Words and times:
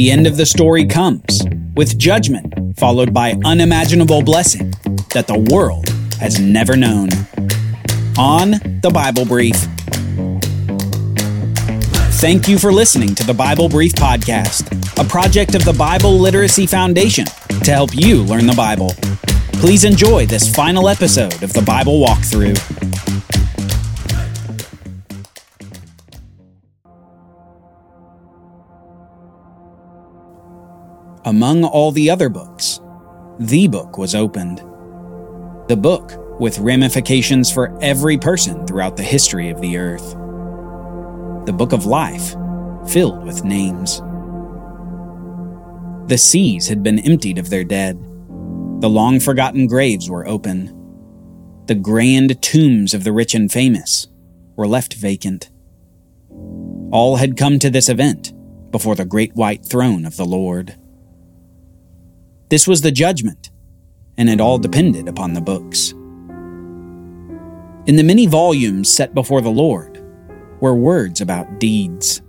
the 0.00 0.10
end 0.10 0.26
of 0.26 0.38
the 0.38 0.46
story 0.46 0.86
comes, 0.86 1.42
with 1.74 1.98
judgment 1.98 2.54
followed 2.78 3.12
by 3.12 3.34
unimaginable 3.44 4.22
blessing 4.22 4.70
that 5.12 5.26
the 5.26 5.38
world 5.52 5.90
has 6.18 6.40
never 6.40 6.74
known. 6.74 7.10
On 8.16 8.52
the 8.80 8.90
Bible 8.90 9.26
Brief. 9.26 9.56
Thank 12.18 12.48
you 12.48 12.58
for 12.58 12.72
listening 12.72 13.14
to 13.14 13.24
the 13.24 13.34
Bible 13.34 13.68
Brief 13.68 13.92
Podcast, 13.92 14.72
a 14.98 15.06
project 15.06 15.54
of 15.54 15.66
the 15.66 15.74
Bible 15.74 16.18
Literacy 16.18 16.64
Foundation 16.64 17.26
to 17.62 17.70
help 17.70 17.90
you 17.92 18.22
learn 18.22 18.46
the 18.46 18.56
Bible. 18.56 18.94
Please 19.60 19.84
enjoy 19.84 20.24
this 20.24 20.50
final 20.50 20.88
episode 20.88 21.42
of 21.42 21.52
the 21.52 21.60
Bible 21.60 22.00
Walkthrough. 22.00 22.79
Among 31.30 31.62
all 31.62 31.92
the 31.92 32.10
other 32.10 32.28
books, 32.28 32.80
the 33.38 33.68
book 33.68 33.96
was 33.96 34.16
opened. 34.16 34.58
The 35.68 35.76
book 35.76 36.40
with 36.40 36.58
ramifications 36.58 37.52
for 37.52 37.78
every 37.80 38.18
person 38.18 38.66
throughout 38.66 38.96
the 38.96 39.04
history 39.04 39.48
of 39.48 39.60
the 39.60 39.76
earth. 39.76 40.10
The 41.46 41.52
book 41.56 41.72
of 41.72 41.86
life, 41.86 42.34
filled 42.88 43.24
with 43.24 43.44
names. 43.44 44.00
The 46.08 46.18
seas 46.18 46.66
had 46.66 46.82
been 46.82 46.98
emptied 46.98 47.38
of 47.38 47.48
their 47.48 47.62
dead. 47.62 47.96
The 48.80 48.90
long 48.90 49.20
forgotten 49.20 49.68
graves 49.68 50.10
were 50.10 50.26
open. 50.26 50.74
The 51.66 51.76
grand 51.76 52.42
tombs 52.42 52.92
of 52.92 53.04
the 53.04 53.12
rich 53.12 53.36
and 53.36 53.52
famous 53.52 54.08
were 54.56 54.66
left 54.66 54.94
vacant. 54.94 55.48
All 56.90 57.18
had 57.18 57.36
come 57.36 57.60
to 57.60 57.70
this 57.70 57.88
event 57.88 58.32
before 58.72 58.96
the 58.96 59.04
great 59.04 59.36
white 59.36 59.64
throne 59.64 60.04
of 60.04 60.16
the 60.16 60.26
Lord. 60.26 60.74
This 62.50 62.66
was 62.66 62.80
the 62.80 62.90
judgment, 62.90 63.48
and 64.18 64.28
it 64.28 64.40
all 64.40 64.58
depended 64.58 65.06
upon 65.06 65.34
the 65.34 65.40
books. 65.40 65.92
In 67.86 67.94
the 67.94 68.02
many 68.02 68.26
volumes 68.26 68.92
set 68.92 69.14
before 69.14 69.40
the 69.40 69.50
Lord 69.50 70.04
were 70.60 70.74
words 70.74 71.20
about 71.20 71.60
deeds. 71.60 72.20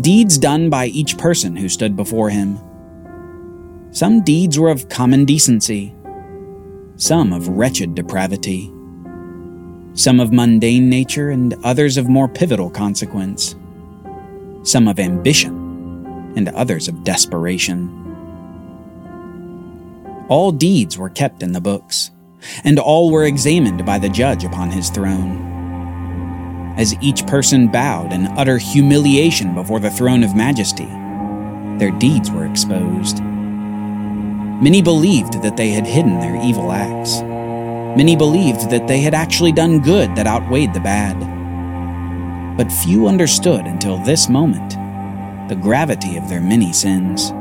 Deeds 0.00 0.38
done 0.38 0.70
by 0.70 0.86
each 0.86 1.18
person 1.18 1.56
who 1.56 1.68
stood 1.68 1.96
before 1.96 2.30
him. 2.30 2.60
Some 3.90 4.22
deeds 4.22 4.60
were 4.60 4.70
of 4.70 4.88
common 4.88 5.24
decency, 5.24 5.92
some 6.94 7.32
of 7.32 7.48
wretched 7.48 7.96
depravity, 7.96 8.72
some 9.94 10.20
of 10.20 10.32
mundane 10.32 10.88
nature, 10.88 11.30
and 11.30 11.52
others 11.64 11.96
of 11.96 12.08
more 12.08 12.28
pivotal 12.28 12.70
consequence, 12.70 13.56
some 14.62 14.86
of 14.86 15.00
ambition, 15.00 16.32
and 16.36 16.48
others 16.50 16.86
of 16.86 17.02
desperation. 17.02 18.05
All 20.28 20.50
deeds 20.50 20.98
were 20.98 21.08
kept 21.08 21.42
in 21.42 21.52
the 21.52 21.60
books, 21.60 22.10
and 22.64 22.80
all 22.80 23.12
were 23.12 23.26
examined 23.26 23.86
by 23.86 23.98
the 23.98 24.08
judge 24.08 24.42
upon 24.42 24.70
his 24.70 24.90
throne. 24.90 26.74
As 26.76 27.00
each 27.00 27.26
person 27.26 27.68
bowed 27.68 28.12
in 28.12 28.26
utter 28.36 28.58
humiliation 28.58 29.54
before 29.54 29.78
the 29.78 29.90
throne 29.90 30.24
of 30.24 30.34
majesty, 30.34 30.88
their 31.78 31.92
deeds 31.92 32.30
were 32.30 32.44
exposed. 32.44 33.22
Many 33.22 34.82
believed 34.82 35.42
that 35.42 35.56
they 35.56 35.70
had 35.70 35.86
hidden 35.86 36.18
their 36.18 36.36
evil 36.42 36.72
acts. 36.72 37.20
Many 37.96 38.16
believed 38.16 38.68
that 38.70 38.88
they 38.88 39.00
had 39.00 39.14
actually 39.14 39.52
done 39.52 39.80
good 39.80 40.16
that 40.16 40.26
outweighed 40.26 40.74
the 40.74 40.80
bad. 40.80 41.16
But 42.56 42.72
few 42.72 43.06
understood 43.06 43.66
until 43.66 43.98
this 43.98 44.28
moment 44.28 44.70
the 45.48 45.56
gravity 45.56 46.16
of 46.16 46.28
their 46.28 46.40
many 46.40 46.72
sins. 46.72 47.32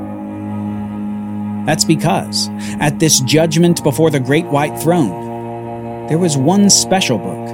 That's 1.66 1.84
because, 1.84 2.50
at 2.80 3.00
this 3.00 3.20
judgment 3.22 3.84
before 3.84 4.12
the 4.12 4.20
great 4.20 4.46
white 4.46 4.78
throne, 4.80 6.08
there 6.08 6.20
was 6.20 6.38
one 6.38 6.70
special 6.70 7.18
book 7.18 7.50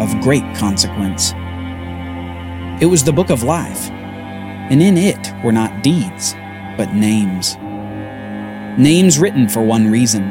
of 0.00 0.20
great 0.20 0.42
consequence. 0.56 1.32
It 2.82 2.86
was 2.86 3.04
the 3.04 3.12
book 3.12 3.30
of 3.30 3.44
life, 3.44 3.90
and 3.90 4.82
in 4.82 4.96
it 4.96 5.32
were 5.44 5.52
not 5.52 5.82
deeds, 5.84 6.34
but 6.76 6.94
names. 6.94 7.56
Names 8.76 9.18
written 9.18 9.48
for 9.48 9.62
one 9.62 9.90
reason 9.90 10.28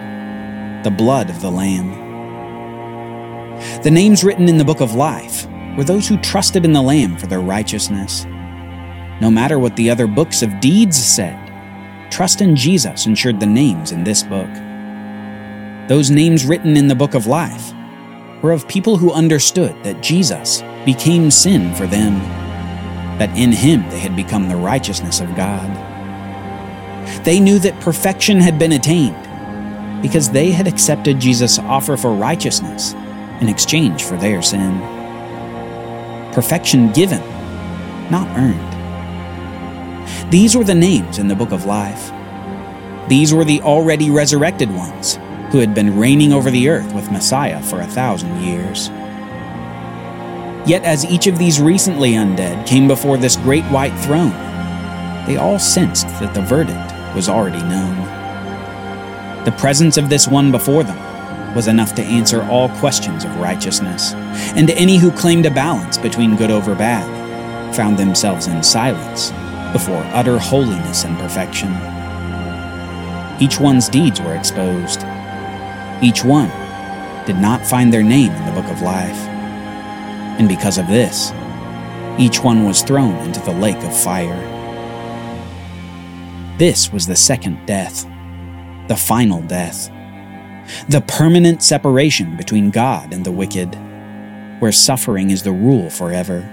the 0.83 0.91
blood 0.91 1.29
of 1.29 1.41
the 1.41 1.51
Lamb. 1.51 1.91
The 3.83 3.91
names 3.91 4.23
written 4.23 4.49
in 4.49 4.57
the 4.57 4.65
book 4.65 4.81
of 4.81 4.95
life 4.95 5.47
were 5.77 5.83
those 5.83 6.07
who 6.07 6.17
trusted 6.17 6.65
in 6.65 6.73
the 6.73 6.81
Lamb 6.81 7.17
for 7.17 7.27
their 7.27 7.39
righteousness. 7.39 8.25
No 9.21 9.29
matter 9.29 9.59
what 9.59 9.75
the 9.75 9.91
other 9.91 10.07
books 10.07 10.41
of 10.41 10.59
deeds 10.59 10.97
said, 10.97 11.50
trust 12.11 12.41
in 12.41 12.55
Jesus 12.55 13.07
ensured 13.07 13.39
the 13.39 13.45
names 13.45 13.91
in 13.91 14.03
this 14.03 14.21
book. 14.21 14.49
Those 15.87 16.11
names 16.11 16.45
written 16.45 16.77
in 16.77 16.87
the 16.87 16.95
book 16.95 17.15
of 17.15 17.25
life 17.25 17.73
were 18.41 18.51
of 18.51 18.67
people 18.67 18.97
who 18.97 19.11
understood 19.11 19.83
that 19.83 20.03
Jesus 20.03 20.61
became 20.85 21.31
sin 21.31 21.73
for 21.73 21.87
them, 21.87 22.19
that 23.17 23.35
in 23.37 23.51
him 23.51 23.87
they 23.89 23.99
had 23.99 24.15
become 24.15 24.49
the 24.49 24.55
righteousness 24.55 25.21
of 25.21 25.35
God. 25.35 25.69
They 27.23 27.39
knew 27.39 27.59
that 27.59 27.79
perfection 27.81 28.39
had 28.39 28.59
been 28.59 28.73
attained 28.73 30.01
because 30.01 30.29
they 30.29 30.51
had 30.51 30.67
accepted 30.67 31.19
Jesus' 31.19 31.59
offer 31.59 31.95
for 31.97 32.13
righteousness 32.13 32.93
in 33.41 33.47
exchange 33.47 34.03
for 34.03 34.17
their 34.17 34.41
sin. 34.41 34.79
Perfection 36.33 36.91
given, 36.91 37.21
not 38.09 38.27
earned. 38.37 38.70
These 40.31 40.55
were 40.55 40.63
the 40.63 40.73
names 40.73 41.19
in 41.19 41.27
the 41.27 41.35
book 41.35 41.51
of 41.51 41.65
life. 41.65 42.09
These 43.09 43.33
were 43.33 43.43
the 43.43 43.61
already 43.63 44.09
resurrected 44.09 44.73
ones 44.73 45.19
who 45.51 45.59
had 45.59 45.73
been 45.73 45.99
reigning 45.99 46.31
over 46.31 46.49
the 46.49 46.69
earth 46.69 46.93
with 46.93 47.11
Messiah 47.11 47.61
for 47.61 47.81
a 47.81 47.85
thousand 47.85 48.41
years. 48.41 48.87
Yet, 50.65 50.83
as 50.85 51.03
each 51.03 51.27
of 51.27 51.37
these 51.37 51.59
recently 51.59 52.13
undead 52.13 52.65
came 52.65 52.87
before 52.87 53.17
this 53.17 53.35
great 53.35 53.65
white 53.65 53.93
throne, 54.05 54.31
they 55.27 55.35
all 55.35 55.59
sensed 55.59 56.07
that 56.21 56.33
the 56.33 56.43
verdict 56.43 56.93
was 57.13 57.27
already 57.27 57.61
known. 57.63 57.97
The 59.43 59.51
presence 59.57 59.97
of 59.97 60.09
this 60.09 60.29
one 60.29 60.49
before 60.49 60.83
them 60.83 61.53
was 61.53 61.67
enough 61.67 61.93
to 61.95 62.03
answer 62.03 62.43
all 62.43 62.69
questions 62.77 63.25
of 63.25 63.35
righteousness, 63.35 64.13
and 64.55 64.69
any 64.69 64.97
who 64.97 65.11
claimed 65.11 65.45
a 65.45 65.51
balance 65.51 65.97
between 65.97 66.37
good 66.37 66.51
over 66.51 66.73
bad 66.73 67.75
found 67.75 67.97
themselves 67.97 68.47
in 68.47 68.63
silence 68.63 69.33
before 69.71 70.03
utter 70.13 70.37
holiness 70.37 71.05
and 71.05 71.17
perfection. 71.17 71.71
Each 73.41 73.59
one's 73.59 73.89
deeds 73.89 74.21
were 74.21 74.35
exposed. 74.35 75.01
Each 76.01 76.23
one 76.23 76.49
did 77.25 77.37
not 77.37 77.65
find 77.65 77.91
their 77.91 78.03
name 78.03 78.31
in 78.31 78.45
the 78.45 78.61
book 78.61 78.71
of 78.71 78.81
life. 78.81 79.17
And 80.39 80.47
because 80.47 80.77
of 80.77 80.87
this, 80.87 81.31
each 82.19 82.43
one 82.43 82.65
was 82.65 82.81
thrown 82.81 83.15
into 83.19 83.39
the 83.41 83.53
lake 83.53 83.81
of 83.83 83.95
fire. 83.95 84.47
This 86.57 86.91
was 86.91 87.07
the 87.07 87.15
second 87.15 87.65
death, 87.65 88.05
the 88.87 88.95
final 88.95 89.41
death, 89.41 89.89
the 90.89 91.01
permanent 91.07 91.63
separation 91.63 92.37
between 92.37 92.69
God 92.69 93.13
and 93.13 93.25
the 93.25 93.31
wicked, 93.31 93.73
where 94.59 94.71
suffering 94.71 95.31
is 95.31 95.41
the 95.41 95.51
rule 95.51 95.89
forever. 95.89 96.47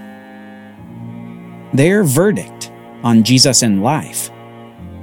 Their 1.73 2.03
verdict 2.03 2.71
on 3.03 3.23
Jesus 3.23 3.63
in 3.63 3.81
life 3.81 4.29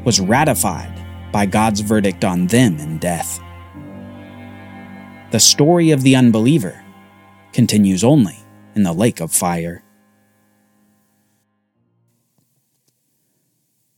was 0.05 0.21
ratified 0.21 0.93
by 1.33 1.47
God's 1.47 1.81
verdict 1.81 2.25
on 2.25 2.47
them 2.47 2.79
in 2.79 2.99
death. 2.99 3.41
The 5.31 5.41
story 5.41 5.91
of 5.91 6.03
the 6.03 6.17
unbeliever 6.17 6.85
continues 7.53 8.05
only 8.05 8.39
in 8.75 8.83
the 8.83 8.93
lake 8.93 9.21
of 9.21 9.33
fire. 9.33 9.83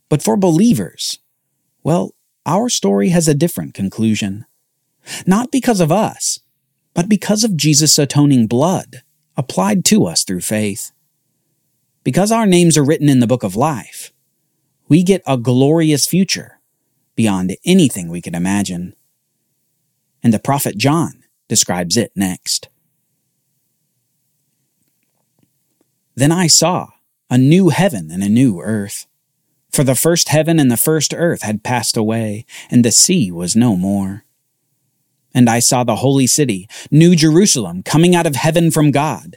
But 0.08 0.22
for 0.22 0.36
believers, 0.36 1.18
well, 1.82 2.14
our 2.46 2.68
story 2.68 3.10
has 3.10 3.28
a 3.28 3.34
different 3.34 3.74
conclusion. 3.74 4.46
Not 5.26 5.50
because 5.50 5.80
of 5.80 5.92
us, 5.92 6.40
but 6.94 7.08
because 7.08 7.44
of 7.44 7.56
Jesus' 7.56 7.98
atoning 7.98 8.46
blood 8.46 9.02
applied 9.36 9.84
to 9.86 10.06
us 10.06 10.24
through 10.24 10.40
faith. 10.40 10.92
Because 12.04 12.32
our 12.32 12.46
names 12.46 12.76
are 12.76 12.84
written 12.84 13.08
in 13.08 13.20
the 13.20 13.26
book 13.26 13.42
of 13.42 13.56
life, 13.56 14.12
we 14.88 15.02
get 15.02 15.22
a 15.26 15.36
glorious 15.36 16.06
future 16.06 16.60
beyond 17.14 17.56
anything 17.64 18.08
we 18.08 18.22
can 18.22 18.34
imagine. 18.34 18.94
And 20.22 20.32
the 20.32 20.38
prophet 20.38 20.78
John 20.78 21.24
describes 21.48 21.96
it 21.96 22.12
next. 22.14 22.68
Then 26.14 26.32
I 26.32 26.46
saw 26.46 26.88
a 27.30 27.38
new 27.38 27.68
heaven 27.68 28.10
and 28.10 28.22
a 28.22 28.28
new 28.28 28.60
earth. 28.60 29.06
For 29.70 29.84
the 29.84 29.94
first 29.94 30.30
heaven 30.30 30.58
and 30.58 30.70
the 30.70 30.76
first 30.76 31.12
earth 31.14 31.42
had 31.42 31.62
passed 31.62 31.96
away, 31.96 32.46
and 32.70 32.84
the 32.84 32.90
sea 32.90 33.30
was 33.30 33.54
no 33.54 33.76
more. 33.76 34.24
And 35.34 35.48
I 35.48 35.60
saw 35.60 35.84
the 35.84 35.96
holy 35.96 36.26
city, 36.26 36.68
New 36.90 37.14
Jerusalem, 37.14 37.82
coming 37.82 38.14
out 38.14 38.26
of 38.26 38.34
heaven 38.34 38.70
from 38.70 38.90
God 38.90 39.36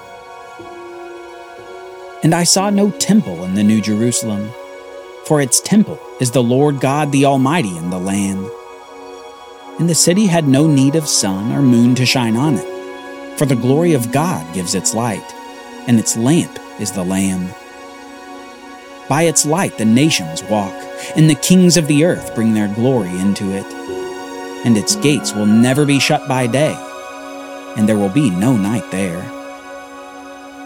And 2.23 2.35
I 2.35 2.43
saw 2.43 2.69
no 2.69 2.91
temple 2.91 3.43
in 3.43 3.55
the 3.55 3.63
New 3.63 3.81
Jerusalem, 3.81 4.51
for 5.25 5.41
its 5.41 5.59
temple 5.59 5.99
is 6.19 6.29
the 6.29 6.43
Lord 6.43 6.79
God 6.79 7.11
the 7.11 7.25
Almighty 7.25 7.75
and 7.75 7.91
the 7.91 7.97
Lamb. 7.97 8.47
And 9.79 9.89
the 9.89 9.95
city 9.95 10.27
had 10.27 10.47
no 10.47 10.67
need 10.67 10.95
of 10.95 11.07
sun 11.07 11.51
or 11.51 11.63
moon 11.63 11.95
to 11.95 12.05
shine 12.05 12.35
on 12.35 12.57
it, 12.59 13.39
for 13.39 13.47
the 13.47 13.55
glory 13.55 13.93
of 13.93 14.11
God 14.11 14.53
gives 14.53 14.75
its 14.75 14.93
light, 14.93 15.33
and 15.87 15.99
its 15.99 16.15
lamp 16.15 16.59
is 16.79 16.91
the 16.91 17.03
Lamb. 17.03 17.49
By 19.09 19.23
its 19.23 19.43
light 19.43 19.79
the 19.79 19.85
nations 19.85 20.43
walk, 20.43 20.75
and 21.15 21.27
the 21.27 21.33
kings 21.33 21.75
of 21.75 21.87
the 21.87 22.05
earth 22.05 22.35
bring 22.35 22.53
their 22.53 22.71
glory 22.75 23.17
into 23.19 23.51
it. 23.51 23.65
And 24.63 24.77
its 24.77 24.95
gates 24.97 25.33
will 25.33 25.47
never 25.47 25.87
be 25.87 25.97
shut 25.97 26.27
by 26.27 26.45
day, 26.45 26.75
and 27.75 27.89
there 27.89 27.97
will 27.97 28.09
be 28.09 28.29
no 28.29 28.55
night 28.55 28.91
there. 28.91 29.40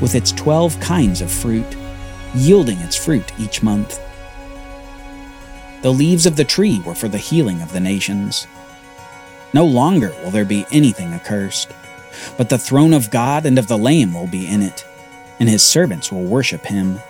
with 0.00 0.14
its 0.14 0.32
12 0.32 0.80
kinds 0.80 1.20
of 1.20 1.30
fruit, 1.30 1.76
yielding 2.34 2.78
its 2.78 2.96
fruit 2.96 3.32
each 3.38 3.62
month. 3.62 4.00
The 5.82 5.92
leaves 5.92 6.26
of 6.26 6.36
the 6.36 6.44
tree 6.44 6.80
were 6.84 6.94
for 6.94 7.08
the 7.08 7.18
healing 7.18 7.62
of 7.62 7.72
the 7.72 7.80
nations. 7.80 8.46
No 9.52 9.64
longer 9.64 10.12
will 10.22 10.30
there 10.30 10.44
be 10.44 10.66
anything 10.70 11.12
accursed, 11.12 11.72
but 12.36 12.48
the 12.48 12.58
throne 12.58 12.92
of 12.92 13.10
God 13.10 13.46
and 13.46 13.58
of 13.58 13.68
the 13.68 13.78
Lamb 13.78 14.14
will 14.14 14.26
be 14.26 14.46
in 14.46 14.62
it, 14.62 14.84
and 15.38 15.48
his 15.48 15.62
servants 15.62 16.12
will 16.12 16.24
worship 16.24 16.66
him. 16.66 17.00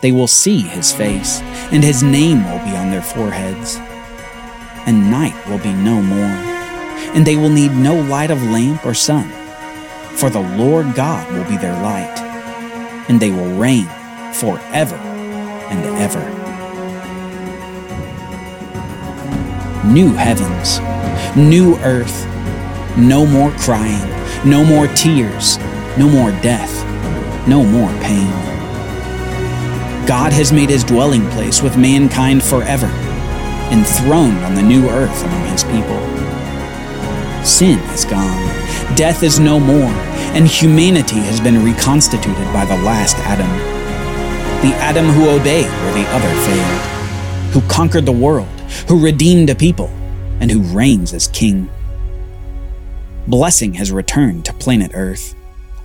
They 0.00 0.12
will 0.12 0.28
see 0.28 0.60
his 0.60 0.92
face, 0.92 1.40
and 1.72 1.82
his 1.82 2.02
name 2.02 2.44
will 2.44 2.64
be 2.64 2.76
on 2.76 2.90
their 2.90 3.02
foreheads. 3.02 3.76
And 4.86 5.10
night 5.10 5.34
will 5.48 5.58
be 5.58 5.72
no 5.72 6.00
more, 6.00 6.24
and 7.14 7.26
they 7.26 7.36
will 7.36 7.50
need 7.50 7.72
no 7.72 8.00
light 8.00 8.30
of 8.30 8.42
lamp 8.42 8.86
or 8.86 8.94
sun 8.94 9.37
for 10.16 10.30
the 10.30 10.40
Lord 10.40 10.94
God 10.94 11.30
will 11.32 11.44
be 11.48 11.56
their 11.56 11.80
light, 11.82 12.18
and 13.08 13.20
they 13.20 13.30
will 13.30 13.56
reign 13.56 13.88
forever 14.34 14.96
and 14.96 15.84
ever. 16.00 16.20
New 19.86 20.12
heavens, 20.12 20.80
new 21.36 21.76
earth, 21.78 22.26
no 22.96 23.24
more 23.24 23.50
crying, 23.52 24.08
no 24.48 24.64
more 24.64 24.86
tears, 24.88 25.58
no 25.96 26.08
more 26.08 26.30
death, 26.42 26.72
no 27.48 27.62
more 27.62 27.90
pain. 28.02 28.30
God 30.06 30.32
has 30.32 30.52
made 30.52 30.70
his 30.70 30.84
dwelling 30.84 31.28
place 31.30 31.62
with 31.62 31.76
mankind 31.76 32.42
forever, 32.42 32.86
enthroned 33.70 34.38
on 34.38 34.54
the 34.54 34.62
new 34.62 34.88
earth 34.88 35.24
among 35.24 35.46
his 35.48 35.64
people. 35.64 35.98
Sin 37.44 37.78
is 37.90 38.04
gone, 38.04 38.48
death 38.96 39.22
is 39.22 39.38
no 39.38 39.60
more, 39.60 39.92
and 40.34 40.46
humanity 40.46 41.16
has 41.16 41.40
been 41.40 41.64
reconstituted 41.64 42.52
by 42.52 42.64
the 42.64 42.76
last 42.82 43.16
Adam. 43.18 43.48
The 44.62 44.74
Adam 44.76 45.06
who 45.06 45.28
obeyed 45.28 45.66
where 45.66 45.94
the 45.94 46.08
other 46.10 46.28
failed, 46.46 47.52
who 47.52 47.68
conquered 47.68 48.06
the 48.06 48.12
world, 48.12 48.48
who 48.88 49.02
redeemed 49.02 49.50
a 49.50 49.54
people, 49.54 49.88
and 50.40 50.50
who 50.50 50.62
reigns 50.76 51.12
as 51.12 51.28
king. 51.28 51.68
Blessing 53.26 53.74
has 53.74 53.92
returned 53.92 54.44
to 54.46 54.52
planet 54.54 54.92
Earth, 54.94 55.34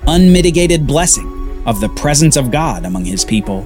unmitigated 0.07 0.87
blessing 0.87 1.63
of 1.65 1.79
the 1.81 1.89
presence 1.89 2.35
of 2.35 2.51
God 2.51 2.85
among 2.85 3.05
his 3.05 3.25
people, 3.25 3.65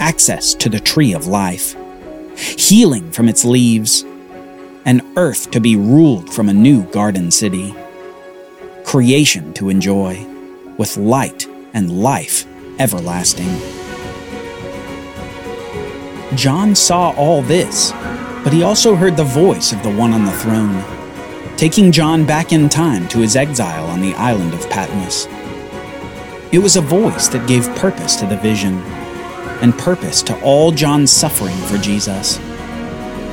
access 0.00 0.54
to 0.54 0.68
the 0.68 0.80
tree 0.80 1.12
of 1.12 1.26
life, 1.26 1.76
healing 2.36 3.10
from 3.10 3.28
its 3.28 3.44
leaves, 3.44 4.04
and 4.84 5.02
earth 5.16 5.50
to 5.50 5.60
be 5.60 5.76
ruled 5.76 6.32
from 6.32 6.48
a 6.48 6.54
new 6.54 6.82
garden 6.90 7.30
city 7.30 7.74
creation 8.88 9.52
to 9.52 9.68
enjoy, 9.68 10.16
with 10.78 10.96
light 10.96 11.46
and 11.74 12.02
life 12.02 12.46
everlasting. 12.78 13.54
John 16.34 16.74
saw 16.74 17.10
all 17.10 17.42
this, 17.42 17.92
but 18.42 18.50
he 18.50 18.62
also 18.62 18.94
heard 18.94 19.14
the 19.14 19.24
voice 19.24 19.72
of 19.72 19.82
the 19.82 19.94
one 19.94 20.14
on 20.14 20.24
the 20.24 20.32
throne, 20.32 20.82
taking 21.58 21.92
John 21.92 22.24
back 22.24 22.54
in 22.54 22.70
time 22.70 23.06
to 23.08 23.18
his 23.18 23.36
exile 23.36 23.84
on 23.88 24.00
the 24.00 24.14
island 24.14 24.54
of 24.54 24.70
Patmos. 24.70 25.26
It 26.50 26.58
was 26.58 26.76
a 26.76 26.80
voice 26.80 27.28
that 27.28 27.46
gave 27.46 27.68
purpose 27.76 28.16
to 28.16 28.26
the 28.26 28.38
vision, 28.38 28.78
and 29.60 29.76
purpose 29.76 30.22
to 30.22 30.40
all 30.40 30.72
John's 30.72 31.12
suffering 31.12 31.58
for 31.66 31.76
Jesus. 31.76 32.38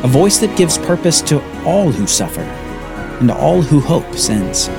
A 0.04 0.08
voice 0.10 0.38
that 0.40 0.58
gives 0.58 0.78
purpose 0.78 1.22
to 1.22 1.42
all 1.64 1.94
who 1.94 2.08
suffer, 2.08 2.42
and 3.22 3.32
all 3.32 3.62
who 3.62 3.80
hope 3.80 4.16
since. 4.16 4.70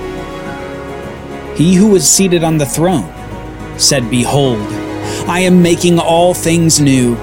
He 1.57 1.75
who 1.75 1.89
was 1.89 2.07
seated 2.07 2.45
on 2.45 2.59
the 2.59 2.67
throne 2.67 3.11
said, 3.79 4.11
Behold, 4.11 4.61
I 5.27 5.41
am 5.41 5.63
making 5.63 5.99
all 5.99 6.35
things 6.35 6.81
new. 6.81 7.15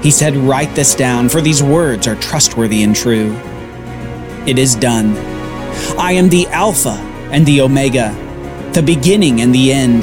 He 0.00 0.10
said, 0.10 0.34
Write 0.34 0.74
this 0.74 0.94
down, 0.94 1.28
for 1.28 1.42
these 1.42 1.62
words 1.62 2.06
are 2.06 2.16
trustworthy 2.16 2.82
and 2.82 2.96
true. 2.96 3.34
It 4.46 4.58
is 4.58 4.74
done. 4.74 5.14
I 5.98 6.12
am 6.12 6.30
the 6.30 6.46
Alpha 6.46 6.96
and 7.30 7.44
the 7.44 7.60
Omega, 7.60 8.14
the 8.72 8.82
beginning 8.82 9.42
and 9.42 9.54
the 9.54 9.72
end. 9.72 10.02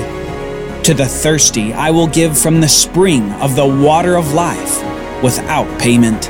To 0.85 0.93
the 0.93 1.07
thirsty, 1.07 1.73
I 1.73 1.89
will 1.89 2.07
give 2.07 2.37
from 2.37 2.61
the 2.61 2.67
spring 2.67 3.31
of 3.33 3.55
the 3.55 3.65
water 3.65 4.17
of 4.17 4.33
life 4.33 4.83
without 5.23 5.67
payment. 5.81 6.29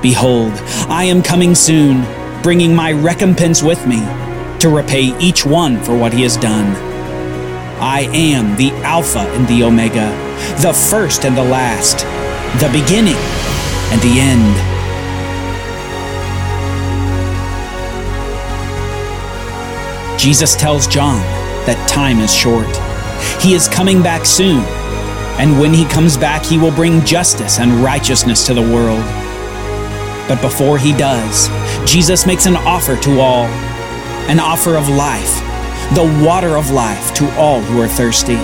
Behold, 0.00 0.54
I 0.88 1.04
am 1.04 1.22
coming 1.22 1.54
soon, 1.54 2.02
bringing 2.42 2.74
my 2.74 2.92
recompense 2.92 3.62
with 3.62 3.86
me 3.86 4.00
to 4.60 4.68
repay 4.68 5.16
each 5.18 5.46
one 5.46 5.82
for 5.82 5.96
what 5.96 6.12
he 6.12 6.22
has 6.22 6.36
done. 6.36 6.76
I 7.80 8.00
am 8.12 8.56
the 8.56 8.70
Alpha 8.84 9.20
and 9.20 9.48
the 9.48 9.64
Omega, 9.64 10.10
the 10.60 10.72
first 10.72 11.24
and 11.24 11.34
the 11.34 11.42
last, 11.42 12.00
the 12.60 12.68
beginning 12.68 13.16
and 13.90 14.00
the 14.02 14.20
end. 14.20 14.80
Jesus 20.20 20.54
tells 20.56 20.86
John 20.86 21.20
that 21.64 21.88
time 21.88 22.18
is 22.18 22.34
short. 22.34 22.68
He 23.42 23.54
is 23.54 23.66
coming 23.66 24.02
back 24.02 24.26
soon, 24.26 24.62
and 25.40 25.58
when 25.58 25.72
he 25.72 25.86
comes 25.86 26.18
back, 26.18 26.44
he 26.44 26.58
will 26.58 26.70
bring 26.70 27.02
justice 27.06 27.58
and 27.58 27.82
righteousness 27.82 28.44
to 28.46 28.52
the 28.52 28.60
world. 28.60 29.02
But 30.28 30.42
before 30.42 30.76
he 30.76 30.92
does, 30.92 31.48
Jesus 31.90 32.26
makes 32.26 32.44
an 32.44 32.56
offer 32.56 32.96
to 32.96 33.20
all 33.20 33.46
an 34.28 34.40
offer 34.40 34.76
of 34.76 34.88
life, 34.88 35.40
the 35.94 36.24
water 36.24 36.56
of 36.56 36.70
life 36.70 37.14
to 37.14 37.30
all 37.36 37.60
who 37.60 37.80
are 37.80 37.88
thirsty. 37.88 38.38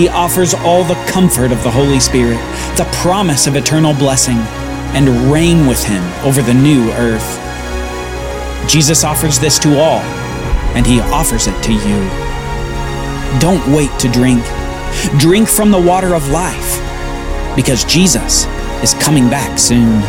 He 0.00 0.08
offers 0.08 0.54
all 0.54 0.84
the 0.84 1.02
comfort 1.06 1.52
of 1.52 1.62
the 1.62 1.70
Holy 1.70 2.00
Spirit, 2.00 2.38
the 2.76 2.88
promise 2.92 3.46
of 3.46 3.56
eternal 3.56 3.94
blessing, 3.94 4.38
and 4.94 5.32
reign 5.32 5.66
with 5.66 5.82
Him 5.82 6.02
over 6.24 6.42
the 6.42 6.54
new 6.54 6.90
earth. 6.92 7.38
Jesus 8.70 9.04
offers 9.04 9.38
this 9.38 9.58
to 9.58 9.78
all, 9.78 10.00
and 10.76 10.86
He 10.86 11.00
offers 11.00 11.48
it 11.48 11.62
to 11.64 11.72
you. 11.72 12.08
Don't 13.40 13.74
wait 13.74 13.90
to 14.00 14.08
drink. 14.08 14.44
Drink 15.18 15.48
from 15.48 15.70
the 15.70 15.80
water 15.80 16.14
of 16.14 16.28
life, 16.30 16.78
because 17.56 17.84
Jesus 17.84 18.46
is 18.82 18.94
coming 18.94 19.28
back 19.28 19.58
soon. 19.58 20.02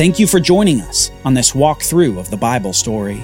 Thank 0.00 0.18
you 0.18 0.26
for 0.26 0.40
joining 0.40 0.80
us 0.80 1.10
on 1.26 1.34
this 1.34 1.52
walkthrough 1.52 2.18
of 2.18 2.30
the 2.30 2.36
Bible 2.38 2.72
story. 2.72 3.22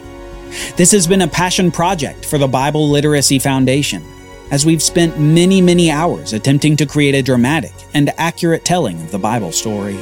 This 0.77 0.93
has 0.93 1.07
been 1.07 1.23
a 1.23 1.27
passion 1.27 1.71
project 1.71 2.27
for 2.27 2.37
the 2.37 2.47
Bible 2.47 2.91
Literacy 2.91 3.39
Foundation, 3.39 4.05
as 4.51 4.67
we've 4.67 4.83
spent 4.83 5.19
many, 5.19 5.63
many 5.63 5.91
hours 5.91 6.35
attempting 6.35 6.77
to 6.77 6.85
create 6.85 7.15
a 7.15 7.23
dramatic 7.23 7.73
and 7.95 8.13
accurate 8.19 8.67
telling 8.67 9.01
of 9.01 9.11
the 9.11 9.19
Bible 9.19 9.53
story. 9.53 9.97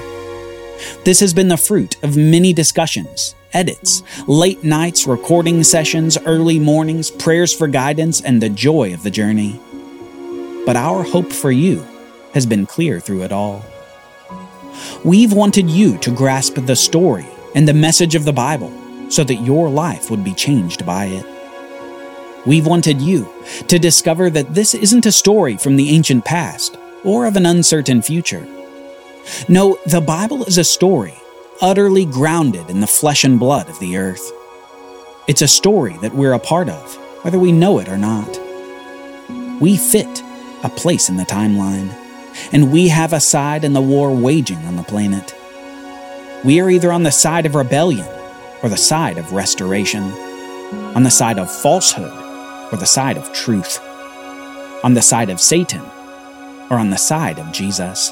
This 1.04 1.21
has 1.21 1.33
been 1.33 1.47
the 1.47 1.57
fruit 1.57 1.97
of 2.02 2.16
many 2.16 2.52
discussions, 2.52 3.37
edits, 3.52 4.02
late 4.26 4.64
nights, 4.64 5.07
recording 5.07 5.62
sessions, 5.62 6.19
early 6.26 6.59
mornings, 6.59 7.09
prayers 7.09 7.52
for 7.52 7.69
guidance, 7.69 8.21
and 8.21 8.43
the 8.43 8.49
joy 8.49 8.93
of 8.93 9.04
the 9.04 9.12
journey. 9.12 9.61
But 10.66 10.75
our 10.75 11.04
hope 11.04 11.33
for 11.33 11.52
you 11.52 11.87
has 12.33 12.47
been 12.47 12.66
clear 12.66 12.99
through 12.99 13.23
it 13.23 13.31
all. 13.31 13.64
We've 15.04 15.33
wanted 15.33 15.71
you 15.71 15.99
to 15.99 16.11
grasp 16.11 16.54
the 16.54 16.76
story 16.76 17.26
and 17.54 17.69
the 17.69 17.75
message 17.75 18.14
of 18.14 18.25
the 18.25 18.33
Bible 18.33 18.73
so 19.11 19.25
that 19.25 19.37
your 19.37 19.69
life 19.69 20.11
would 20.11 20.25
be 20.25 20.35
changed 20.35 20.85
by 20.85 21.07
it. 21.07 21.26
We've 22.47 22.66
wanted 22.66 23.00
you 23.00 23.33
to 23.69 23.78
discover 23.78 24.31
that 24.31 24.54
this 24.54 24.75
isn't 24.75 25.07
a 25.07 25.12
story 25.12 25.57
from 25.57 25.76
the 25.76 25.90
ancient 25.90 26.25
past 26.25 26.76
or 27.04 27.26
of 27.26 27.37
an 27.37 27.47
uncertain 27.47 28.02
future. 28.02 28.47
No, 29.49 29.78
the 29.87 30.00
Bible 30.00 30.45
is 30.45 30.59
a 30.59 30.64
story 30.64 31.14
utterly 31.61 32.04
grounded 32.04 32.69
in 32.69 32.81
the 32.81 32.87
flesh 32.87 33.25
and 33.25 33.38
blood 33.38 33.69
of 33.69 33.78
the 33.78 33.97
earth. 33.97 34.33
It's 35.26 35.43
a 35.43 35.49
story 35.49 35.97
that 36.02 36.14
we're 36.14 36.35
a 36.35 36.38
part 36.38 36.69
of, 36.69 36.97
whether 37.23 37.38
we 37.38 37.52
know 37.52 37.78
it 37.78 37.88
or 37.88 37.97
not. 37.97 38.38
We 39.61 39.76
fit 39.76 40.23
a 40.62 40.69
place 40.69 41.09
in 41.09 41.16
the 41.16 41.25
timeline, 41.25 41.95
and 42.52 42.72
we 42.72 42.88
have 42.88 43.12
a 43.12 43.20
side 43.20 43.64
in 43.64 43.72
the 43.72 43.80
war 43.80 44.14
waging 44.14 44.64
on 44.66 44.76
the 44.76 44.82
planet. 44.82 45.34
We 46.44 46.60
are 46.60 46.70
either 46.70 46.92
on 46.92 47.02
the 47.02 47.10
side 47.10 47.46
of 47.46 47.54
rebellion 47.54 48.06
or 48.62 48.68
the 48.68 48.76
side 48.76 49.18
of 49.18 49.32
restoration, 49.32 50.02
on 50.94 51.02
the 51.02 51.10
side 51.10 51.38
of 51.38 51.50
falsehood 51.50 52.12
or 52.72 52.76
the 52.78 52.86
side 52.86 53.16
of 53.16 53.32
truth, 53.32 53.80
on 54.82 54.94
the 54.94 55.02
side 55.02 55.30
of 55.30 55.40
Satan 55.40 55.82
or 56.70 56.78
on 56.78 56.90
the 56.90 56.96
side 56.96 57.38
of 57.38 57.52
Jesus. 57.52 58.10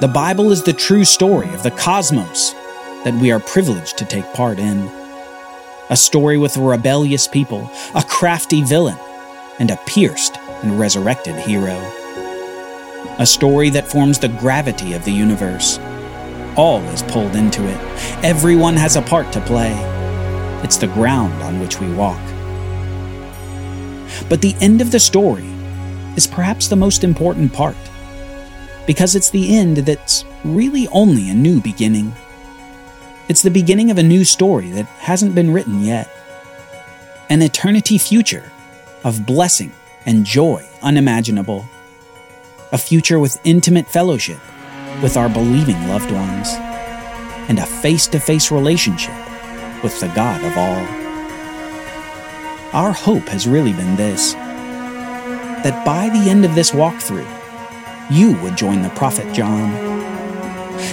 The 0.00 0.10
Bible 0.12 0.52
is 0.52 0.62
the 0.62 0.72
true 0.72 1.04
story 1.04 1.48
of 1.54 1.62
the 1.62 1.70
cosmos 1.70 2.52
that 3.04 3.18
we 3.20 3.30
are 3.30 3.40
privileged 3.40 3.96
to 3.98 4.04
take 4.04 4.30
part 4.34 4.58
in. 4.58 4.90
A 5.88 5.96
story 5.96 6.36
with 6.36 6.56
a 6.56 6.60
rebellious 6.60 7.26
people, 7.28 7.70
a 7.94 8.02
crafty 8.02 8.62
villain, 8.62 8.98
and 9.58 9.70
a 9.70 9.78
pierced 9.86 10.36
and 10.62 10.78
resurrected 10.78 11.36
hero. 11.36 11.76
A 13.18 13.24
story 13.24 13.70
that 13.70 13.90
forms 13.90 14.18
the 14.18 14.28
gravity 14.28 14.92
of 14.92 15.04
the 15.06 15.12
universe. 15.12 15.78
All 16.54 16.82
is 16.88 17.02
pulled 17.02 17.34
into 17.34 17.66
it. 17.66 17.78
Everyone 18.22 18.76
has 18.76 18.96
a 18.96 19.02
part 19.02 19.32
to 19.32 19.40
play. 19.40 19.72
It's 20.62 20.76
the 20.76 20.88
ground 20.88 21.42
on 21.42 21.58
which 21.58 21.80
we 21.80 21.90
walk. 21.94 22.20
But 24.28 24.42
the 24.42 24.54
end 24.60 24.82
of 24.82 24.90
the 24.90 25.00
story 25.00 25.46
is 26.14 26.26
perhaps 26.26 26.68
the 26.68 26.76
most 26.76 27.04
important 27.04 27.54
part 27.54 27.76
because 28.86 29.16
it's 29.16 29.30
the 29.30 29.56
end 29.56 29.78
that's 29.78 30.24
really 30.44 30.86
only 30.88 31.30
a 31.30 31.34
new 31.34 31.60
beginning. 31.60 32.14
It's 33.28 33.42
the 33.42 33.50
beginning 33.50 33.90
of 33.90 33.96
a 33.96 34.02
new 34.02 34.24
story 34.24 34.70
that 34.72 34.86
hasn't 34.86 35.34
been 35.34 35.52
written 35.52 35.82
yet. 35.82 36.10
An 37.30 37.40
eternity 37.40 37.96
future 37.96 38.52
of 39.04 39.24
blessing 39.24 39.72
and 40.04 40.26
joy 40.26 40.68
unimaginable. 40.82 41.66
A 42.72 42.78
future 42.78 43.20
with 43.20 43.40
intimate 43.44 43.86
fellowship 43.86 44.40
with 45.00 45.16
our 45.16 45.28
believing 45.28 45.88
loved 45.88 46.10
ones. 46.10 46.48
And 47.48 47.60
a 47.60 47.66
face 47.66 48.08
to 48.08 48.18
face 48.18 48.50
relationship 48.50 49.14
with 49.84 50.00
the 50.00 50.08
God 50.16 50.42
of 50.42 50.56
all. 50.58 50.84
Our 52.74 52.92
hope 52.92 53.28
has 53.28 53.46
really 53.46 53.72
been 53.72 53.94
this 53.94 54.32
that 54.32 55.84
by 55.84 56.08
the 56.08 56.28
end 56.30 56.44
of 56.44 56.54
this 56.54 56.72
walkthrough, 56.72 57.26
you 58.10 58.32
would 58.42 58.56
join 58.56 58.82
the 58.82 58.90
prophet 58.90 59.32
John. 59.32 59.70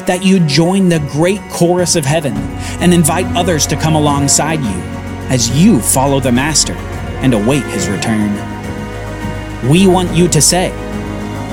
That 0.06 0.24
you'd 0.24 0.48
join 0.48 0.90
the 0.90 1.00
great 1.12 1.42
chorus 1.50 1.96
of 1.96 2.06
heaven 2.06 2.34
and 2.82 2.94
invite 2.94 3.26
others 3.36 3.68
to 3.68 3.76
come 3.76 3.96
alongside 3.96 4.62
you 4.62 4.82
as 5.30 5.60
you 5.60 5.80
follow 5.80 6.20
the 6.20 6.32
Master 6.32 6.74
and 7.24 7.34
await 7.34 7.64
his 7.66 7.88
return. 7.88 8.32
We 9.70 9.88
want 9.88 10.14
you 10.16 10.28
to 10.30 10.42
say, 10.42 10.72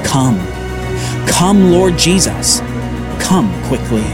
Come, 0.04 0.38
come, 1.26 1.70
Lord 1.70 1.96
Jesus, 1.96 2.60
come 3.20 3.50
quickly. 3.64 4.04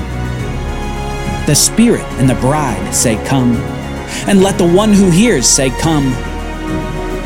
The 1.46 1.54
Spirit 1.54 2.04
and 2.18 2.28
the 2.28 2.34
bride 2.36 2.94
say, 2.94 3.16
Come, 3.26 3.54
and 4.28 4.42
let 4.42 4.58
the 4.58 4.66
one 4.66 4.92
who 4.92 5.10
hears 5.10 5.46
say, 5.46 5.70
Come. 5.70 6.10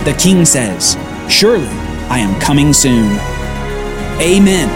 The 0.05 0.17
King 0.19 0.45
says, 0.45 0.97
Surely 1.29 1.67
I 2.09 2.19
am 2.19 2.39
coming 2.41 2.73
soon. 2.73 3.19
Amen. 4.21 4.69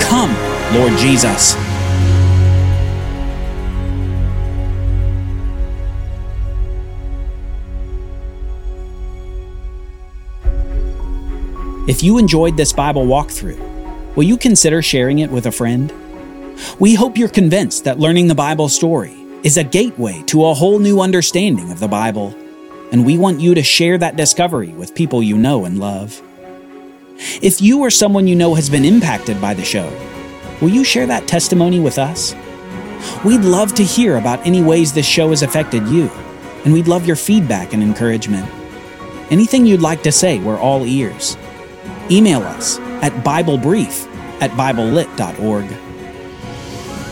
Come, 0.00 0.34
Lord 0.76 0.98
Jesus. 0.98 1.65
If 11.86 12.02
you 12.02 12.18
enjoyed 12.18 12.56
this 12.56 12.72
Bible 12.72 13.06
walkthrough, 13.06 14.16
will 14.16 14.24
you 14.24 14.36
consider 14.36 14.82
sharing 14.82 15.20
it 15.20 15.30
with 15.30 15.46
a 15.46 15.52
friend? 15.52 15.92
We 16.80 16.96
hope 16.96 17.16
you're 17.16 17.28
convinced 17.28 17.84
that 17.84 18.00
learning 18.00 18.26
the 18.26 18.34
Bible 18.34 18.68
story 18.68 19.12
is 19.44 19.56
a 19.56 19.62
gateway 19.62 20.24
to 20.26 20.46
a 20.46 20.54
whole 20.54 20.80
new 20.80 21.00
understanding 21.00 21.70
of 21.70 21.78
the 21.78 21.86
Bible, 21.86 22.34
and 22.90 23.06
we 23.06 23.16
want 23.16 23.38
you 23.38 23.54
to 23.54 23.62
share 23.62 23.98
that 23.98 24.16
discovery 24.16 24.70
with 24.70 24.96
people 24.96 25.22
you 25.22 25.38
know 25.38 25.64
and 25.64 25.78
love. 25.78 26.20
If 27.40 27.62
you 27.62 27.78
or 27.82 27.90
someone 27.90 28.26
you 28.26 28.34
know 28.34 28.56
has 28.56 28.68
been 28.68 28.84
impacted 28.84 29.40
by 29.40 29.54
the 29.54 29.64
show, 29.64 29.88
will 30.60 30.70
you 30.70 30.82
share 30.82 31.06
that 31.06 31.28
testimony 31.28 31.78
with 31.78 31.98
us? 31.98 32.34
We'd 33.24 33.42
love 33.42 33.74
to 33.74 33.84
hear 33.84 34.16
about 34.16 34.44
any 34.44 34.60
ways 34.60 34.92
this 34.92 35.06
show 35.06 35.30
has 35.30 35.44
affected 35.44 35.86
you, 35.86 36.10
and 36.64 36.74
we'd 36.74 36.88
love 36.88 37.06
your 37.06 37.14
feedback 37.14 37.74
and 37.74 37.82
encouragement. 37.82 38.50
Anything 39.30 39.66
you'd 39.66 39.80
like 39.82 40.02
to 40.02 40.10
say, 40.10 40.40
we're 40.40 40.58
all 40.58 40.84
ears. 40.84 41.36
Email 42.10 42.42
us 42.42 42.78
at 43.02 43.12
BibleBrief 43.24 44.06
at 44.40 44.50
BibleLit.org. 44.52 45.66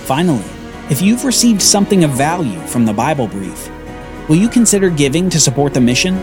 Finally, 0.07 0.45
if 0.91 1.01
you've 1.03 1.25
received 1.25 1.63
something 1.63 2.05
of 2.05 2.11
value 2.11 2.61
from 2.67 2.85
the 2.85 2.93
Bible 2.93 3.27
Brief, 3.27 3.71
will 4.29 4.37
you 4.37 4.49
consider 4.49 4.91
giving 4.91 5.31
to 5.31 5.41
support 5.41 5.75
the 5.75 5.81
mission? 5.81 6.21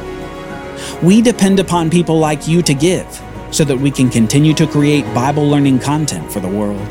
We 1.04 1.22
depend 1.22 1.60
upon 1.60 1.90
people 1.90 2.20
like 2.20 2.48
you 2.48 2.62
to 2.62 2.74
give 2.74 3.22
so 3.52 3.64
that 3.66 3.78
we 3.78 3.92
can 3.92 4.10
continue 4.10 4.54
to 4.54 4.68
create 4.68 5.04
Bible 5.14 5.48
learning 5.48 5.80
content 5.80 6.32
for 6.32 6.40
the 6.40 6.48
world. 6.48 6.88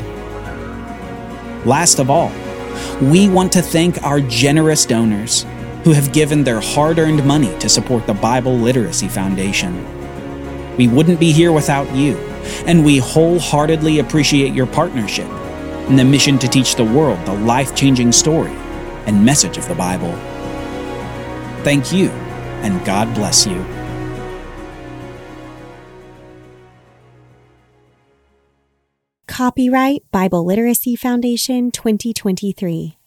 Last 1.65 1.99
of 1.99 2.09
all, 2.09 2.31
we 3.01 3.29
want 3.29 3.51
to 3.53 3.61
thank 3.61 4.03
our 4.03 4.19
generous 4.19 4.85
donors 4.85 5.45
who 5.83 5.93
have 5.93 6.13
given 6.13 6.43
their 6.43 6.59
hard 6.59 6.99
earned 6.99 7.25
money 7.25 7.57
to 7.59 7.69
support 7.69 8.05
the 8.05 8.13
Bible 8.13 8.55
Literacy 8.55 9.07
Foundation. 9.07 10.00
We 10.77 10.87
wouldn't 10.87 11.19
be 11.19 11.31
here 11.31 11.51
without 11.51 11.93
you, 11.95 12.15
and 12.65 12.85
we 12.85 12.97
wholeheartedly 12.97 13.99
appreciate 13.99 14.53
your 14.53 14.67
partnership 14.67 15.27
in 15.87 15.95
the 15.95 16.05
mission 16.05 16.39
to 16.39 16.47
teach 16.47 16.75
the 16.75 16.83
world 16.83 17.23
the 17.25 17.33
life 17.33 17.75
changing 17.75 18.11
story 18.11 18.55
and 19.05 19.25
message 19.25 19.57
of 19.57 19.67
the 19.67 19.75
Bible. 19.75 20.13
Thank 21.63 21.91
you, 21.91 22.09
and 22.61 22.83
God 22.85 23.13
bless 23.13 23.45
you. 23.45 23.65
Copyright 29.27 30.03
Bible 30.11 30.45
Literacy 30.45 30.95
Foundation 30.95 31.71
2023. 31.71 33.00